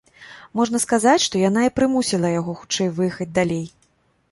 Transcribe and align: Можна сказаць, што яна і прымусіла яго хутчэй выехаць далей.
Можна 0.59 0.79
сказаць, 0.85 1.21
што 1.25 1.35
яна 1.43 1.61
і 1.67 1.71
прымусіла 1.81 2.33
яго 2.39 2.57
хутчэй 2.65 2.93
выехаць 2.99 3.31
далей. 3.39 3.65